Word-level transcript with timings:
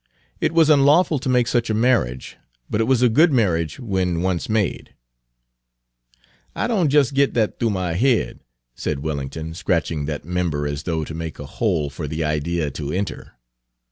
It 0.39 0.51
was 0.51 0.71
unlawful 0.71 1.19
to 1.19 1.29
make 1.29 1.45
such 1.45 1.69
a 1.69 1.75
marriage, 1.75 2.35
but 2.71 2.81
it 2.81 2.85
was 2.85 3.03
a 3.03 3.07
good 3.07 3.31
marriage 3.31 3.79
when 3.79 4.23
once 4.23 4.49
made." 4.49 4.95
"I 6.55 6.65
don' 6.65 6.89
jes' 6.89 7.11
git 7.11 7.33
dat 7.33 7.59
th'oo 7.59 7.69
my 7.69 7.93
head," 7.93 8.39
said 8.73 9.03
Wellington, 9.03 9.53
scratching 9.53 10.05
that 10.05 10.25
member 10.25 10.65
as 10.65 10.81
though 10.89 11.03
to 11.03 11.13
make 11.13 11.37
a 11.37 11.45
hole 11.45 11.91
for 11.91 12.07
the 12.07 12.23
idea 12.23 12.71
to 12.71 12.91
enter. 12.91 13.33